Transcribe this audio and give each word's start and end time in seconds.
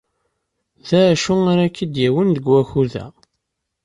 D 0.87 0.89
acu 1.09 1.35
ara 1.51 1.67
k-id-awin 1.75 2.29
deg 2.35 2.45
wakud-a? 2.51 3.05